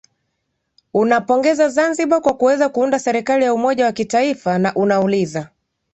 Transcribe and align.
unapongeza 0.93 1.69
zanzibar 1.69 2.21
kwa 2.21 2.33
kuweza 2.33 2.69
kuunda 2.69 2.99
serikali 2.99 3.43
ya 3.45 3.53
umoja 3.53 3.85
wa 3.85 3.91
kitaifa 3.91 4.57
na 4.57 4.75
unauliza 4.75 5.49